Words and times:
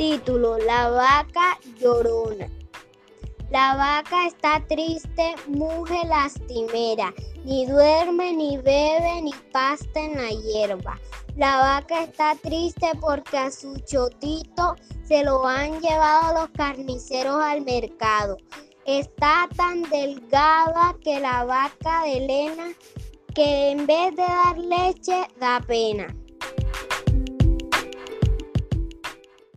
Título, 0.00 0.56
La 0.56 0.88
vaca 0.88 1.58
llorona. 1.78 2.48
La 3.50 3.76
vaca 3.76 4.28
está 4.28 4.64
triste, 4.66 5.34
mujer 5.46 6.06
lastimera, 6.06 7.12
ni 7.44 7.66
duerme, 7.66 8.32
ni 8.32 8.56
bebe, 8.56 9.20
ni 9.20 9.34
pasta 9.52 10.00
en 10.00 10.16
la 10.16 10.30
hierba. 10.30 10.98
La 11.36 11.58
vaca 11.58 12.04
está 12.04 12.34
triste 12.36 12.86
porque 12.98 13.36
a 13.36 13.50
su 13.50 13.78
chotito 13.80 14.74
se 15.04 15.22
lo 15.22 15.46
han 15.46 15.78
llevado 15.82 16.40
los 16.40 16.50
carniceros 16.56 17.38
al 17.38 17.60
mercado. 17.60 18.38
Está 18.86 19.50
tan 19.54 19.82
delgada 19.82 20.96
que 21.04 21.20
la 21.20 21.44
vaca 21.44 22.04
de 22.04 22.24
Elena 22.24 22.72
que 23.34 23.72
en 23.72 23.86
vez 23.86 24.16
de 24.16 24.22
dar 24.22 24.56
leche 24.56 25.28
da 25.38 25.60
pena. 25.60 26.06